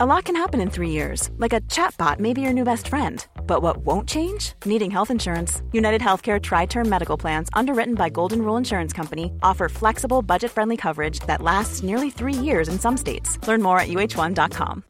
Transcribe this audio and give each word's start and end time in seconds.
A 0.00 0.06
lot 0.06 0.26
can 0.26 0.36
happen 0.36 0.60
in 0.60 0.70
three 0.70 0.90
years, 0.90 1.28
like 1.38 1.52
a 1.52 1.60
chatbot 1.62 2.20
may 2.20 2.32
be 2.32 2.40
your 2.40 2.52
new 2.52 2.62
best 2.62 2.86
friend. 2.86 3.26
But 3.48 3.62
what 3.62 3.78
won't 3.78 4.08
change? 4.08 4.52
Needing 4.64 4.92
health 4.92 5.10
insurance. 5.10 5.60
United 5.72 6.00
Healthcare 6.00 6.40
Tri 6.40 6.66
Term 6.66 6.88
Medical 6.88 7.16
Plans, 7.16 7.48
underwritten 7.52 7.96
by 7.96 8.08
Golden 8.08 8.42
Rule 8.42 8.56
Insurance 8.56 8.92
Company, 8.92 9.32
offer 9.42 9.68
flexible, 9.68 10.22
budget 10.22 10.52
friendly 10.52 10.76
coverage 10.76 11.18
that 11.26 11.42
lasts 11.42 11.82
nearly 11.82 12.10
three 12.10 12.32
years 12.32 12.68
in 12.68 12.78
some 12.78 12.96
states. 12.96 13.44
Learn 13.48 13.60
more 13.60 13.80
at 13.80 13.88
uh1.com. 13.88 14.84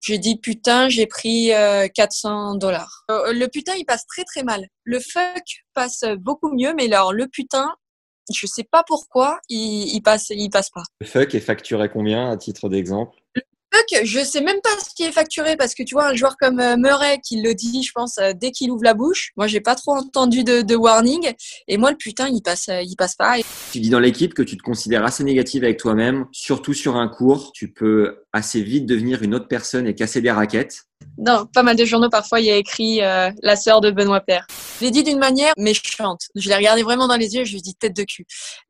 J'ai 0.00 0.18
dit 0.18 0.36
putain, 0.36 0.88
j'ai 0.90 1.06
pris 1.06 1.52
euh, 1.52 1.88
400 1.92 2.54
dollars. 2.58 3.04
Euh, 3.10 3.32
le 3.32 3.48
putain, 3.48 3.74
il 3.74 3.84
passe 3.84 4.06
très 4.06 4.22
très 4.22 4.44
mal. 4.44 4.64
Le 4.84 5.00
fuck 5.00 5.42
passe 5.74 6.04
beaucoup 6.20 6.54
mieux, 6.54 6.72
mais 6.74 6.86
alors 6.92 7.12
le 7.12 7.26
putain, 7.26 7.74
je 8.32 8.46
sais 8.46 8.64
pas 8.64 8.84
pourquoi, 8.86 9.40
il, 9.48 9.94
il 9.94 10.02
passe, 10.02 10.30
il 10.30 10.50
passe 10.50 10.70
pas. 10.70 10.82
Le 11.00 11.06
fuck 11.06 11.34
est 11.34 11.40
facturé 11.40 11.88
combien 11.88 12.30
à 12.30 12.36
titre 12.36 12.68
d'exemple? 12.68 13.16
Fuck, 13.74 14.04
je 14.04 14.20
sais 14.20 14.40
même 14.40 14.60
pas 14.62 14.70
ce 14.78 14.94
qui 14.94 15.02
est 15.02 15.10
facturé 15.10 15.56
parce 15.56 15.74
que 15.74 15.82
tu 15.82 15.94
vois 15.94 16.06
un 16.08 16.14
joueur 16.14 16.36
comme 16.36 16.60
euh, 16.60 16.76
Murray 16.76 17.18
qui 17.24 17.42
le 17.42 17.54
dit, 17.54 17.82
je 17.82 17.90
pense 17.92 18.18
euh, 18.18 18.32
dès 18.32 18.52
qu'il 18.52 18.70
ouvre 18.70 18.84
la 18.84 18.94
bouche. 18.94 19.32
Moi, 19.36 19.48
j'ai 19.48 19.60
pas 19.60 19.74
trop 19.74 19.96
entendu 19.96 20.44
de, 20.44 20.62
de 20.62 20.76
warning 20.76 21.32
et 21.66 21.76
moi 21.76 21.90
le 21.90 21.96
putain, 21.96 22.28
il 22.28 22.40
passe, 22.40 22.68
euh, 22.68 22.82
il 22.82 22.94
passe 22.94 23.16
pas. 23.16 23.40
Et 23.40 23.44
Tu 23.72 23.80
dis 23.80 23.90
dans 23.90 23.98
l'équipe 23.98 24.32
que 24.32 24.42
tu 24.42 24.56
te 24.56 24.62
considères 24.62 25.04
assez 25.04 25.24
négative 25.24 25.64
avec 25.64 25.78
toi-même, 25.78 26.26
surtout 26.30 26.72
sur 26.72 26.94
un 26.94 27.08
cours, 27.08 27.50
tu 27.52 27.72
peux 27.72 28.22
assez 28.32 28.62
vite 28.62 28.86
devenir 28.86 29.24
une 29.24 29.34
autre 29.34 29.48
personne 29.48 29.88
et 29.88 29.94
casser 29.96 30.20
des 30.20 30.30
raquettes. 30.30 30.84
Dans 31.18 31.46
pas 31.46 31.62
mal 31.62 31.76
de 31.76 31.84
journaux, 31.84 32.08
parfois, 32.08 32.40
il 32.40 32.46
y 32.46 32.50
a 32.50 32.56
écrit 32.56 33.02
euh, 33.02 33.30
la 33.42 33.56
sœur 33.56 33.80
de 33.80 33.90
Benoît 33.90 34.20
Père. 34.20 34.46
Je 34.78 34.84
l'ai 34.84 34.90
dit 34.90 35.04
d'une 35.04 35.18
manière 35.18 35.52
méchante. 35.56 36.22
Je 36.34 36.48
l'ai 36.48 36.56
regardé 36.56 36.82
vraiment 36.82 37.06
dans 37.06 37.16
les 37.16 37.34
yeux 37.34 37.42
et 37.42 37.44
je 37.44 37.52
lui 37.52 37.58
ai 37.58 37.62
dit 37.62 37.74
tête 37.74 37.96
de 37.96 38.02
cul. 38.04 38.26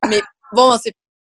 Mais 0.07 0.21
bon, 0.53 0.77
c'est 0.81 0.93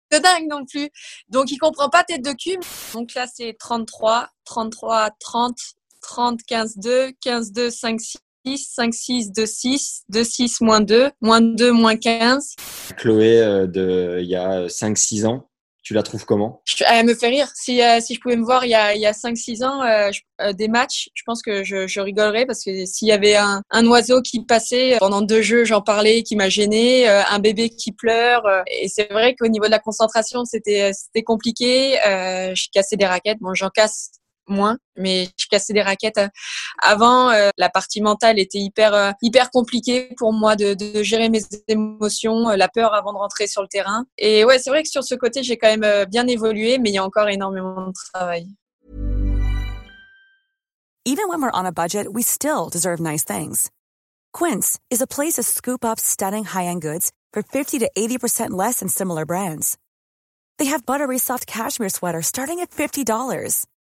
pas 0.10 0.20
dingue 0.20 0.48
non 0.50 0.66
plus. 0.66 0.90
Donc, 1.30 1.52
il 1.52 1.58
comprend 1.58 1.90
pas 1.90 2.04
tête 2.04 2.24
de 2.24 2.32
cul. 2.32 2.58
Donc 2.94 3.14
là, 3.14 3.26
c'est 3.34 3.56
33, 3.60 4.30
33, 4.46 5.10
30, 5.20 5.58
30, 6.02 6.40
15, 6.48 6.78
2, 6.78 7.12
15, 7.22 7.52
2, 7.52 7.70
5, 7.70 8.00
6. 8.00 8.18
5, 8.44 8.94
6, 8.94 9.32
2, 9.34 9.46
6, 9.46 10.04
2, 10.10 10.24
6, 10.24 10.62
moins 10.62 10.82
2, 10.82 11.12
moins 11.22 11.42
2, 11.42 11.72
moins 11.72 11.96
15. 11.96 12.56
Chloé, 12.98 13.40
euh, 13.40 13.68
de, 13.68 14.18
il 14.20 14.28
y 14.28 14.36
a 14.36 14.68
5-6 14.68 15.28
ans, 15.28 15.48
tu 15.82 15.94
la 15.94 16.04
trouves 16.04 16.26
comment? 16.26 16.62
Je- 16.66 16.84
elle 16.88 17.06
me 17.06 17.14
fait 17.16 17.28
rire. 17.28 17.50
Si, 17.56 17.82
euh, 17.82 18.00
si 18.02 18.16
je 18.16 18.20
pouvais 18.20 18.36
me 18.36 18.44
voir 18.44 18.66
il 18.66 18.70
y 18.70 18.76
a, 18.76 18.94
il 18.96 19.02
y 19.02 19.06
a 19.06 19.14
5-6 19.14 19.64
ans, 19.64 19.82
euh, 19.84 20.10
euh, 20.42 20.54
des 20.54 20.68
matchs, 20.68 21.10
je 21.16 21.24
pense 21.26 21.42
que 21.42 21.64
je, 21.64 21.88
je 21.88 22.00
rigolerais 22.00 22.46
parce 22.46 22.64
que 22.64 22.86
s'il 22.86 23.08
y 23.08 23.12
avait 23.12 23.36
un, 23.36 23.62
un 23.72 23.88
oiseau 23.88 24.22
qui 24.22 24.44
passait 24.46 24.98
pendant 25.00 25.22
deux 25.22 25.42
jeux, 25.42 25.66
j'en 25.66 25.82
parlais, 25.82 26.24
qui 26.24 26.36
m'a 26.36 26.50
gêné, 26.50 27.10
euh, 27.10 27.24
un 27.30 27.40
bébé 27.40 27.70
qui 27.70 27.92
pleure. 27.92 28.46
euh, 28.46 28.62
et 28.68 28.88
c'est 28.90 29.12
vrai 29.12 29.36
qu'au 29.36 29.48
niveau 29.48 29.66
de 29.66 29.72
la 29.72 29.80
concentration, 29.80 30.46
c'était 30.46 30.92
c'était 30.94 31.24
compliqué. 31.24 31.98
Je 32.06 32.68
cassais 32.74 32.96
des 32.98 33.06
raquettes. 33.06 33.40
Bon, 33.42 33.54
j'en 33.54 33.70
casse 33.70 34.12
moins, 34.52 34.78
mais 34.96 35.30
je 35.38 35.48
cassais 35.50 35.74
des 35.74 35.82
raquettes. 35.82 36.18
euh, 36.18 36.28
Avant, 36.84 37.30
euh, 37.30 37.50
la 37.58 37.70
partie 37.70 38.02
mentale 38.02 38.40
était 38.40 38.60
hyper 38.60 38.94
euh, 38.94 39.12
hyper 39.22 39.50
compliquée 39.50 40.14
pour 40.18 40.34
moi 40.34 40.56
de, 40.56 40.76
gérer 41.04 41.30
mes 41.30 41.42
émotions, 41.68 42.50
la 42.50 42.68
peur 42.68 42.94
avant 42.94 43.14
de 43.14 43.18
rentrer 43.18 43.48
sur 43.48 43.62
le 43.62 43.68
terrain. 43.68 44.06
Et 44.18 44.46
ouais, 44.46 44.60
c'est 44.60 44.70
vrai 44.70 44.84
que 44.84 44.90
sur 44.90 45.04
ce 45.04 45.16
côté, 45.16 45.42
j'ai 45.44 45.58
quand 45.58 45.76
même 45.76 46.06
bien 46.06 46.28
évolué, 46.28 46.78
mais 46.78 46.90
il 46.90 46.96
y 46.96 46.98
a 46.98 47.04
encore 47.04 47.30
énormément 47.30 47.88
de 47.88 47.94
travail. 48.14 48.48
Even 51.04 51.28
when 51.28 51.42
we're 51.42 51.52
on 51.54 51.66
a 51.66 51.72
budget, 51.72 52.08
we 52.14 52.22
still 52.22 52.70
deserve 52.70 53.00
nice 53.00 53.24
things. 53.24 53.72
Quince 54.34 54.80
is 54.92 55.02
a 55.02 55.08
place 55.08 55.34
to 55.34 55.44
scoop 55.44 55.84
up 55.84 56.00
stunning 56.00 56.46
high-end 56.46 56.82
goods 56.82 57.12
for 57.34 57.42
50 57.42 57.80
to 57.80 57.90
80% 57.98 58.52
less 58.52 58.80
than 58.80 58.88
similar 58.88 59.26
brands. 59.26 59.78
They 60.62 60.66
have 60.66 60.86
buttery 60.86 61.18
soft 61.18 61.48
cashmere 61.48 61.90
sweaters 61.90 62.28
starting 62.28 62.60
at 62.60 62.70
$50, 62.70 63.66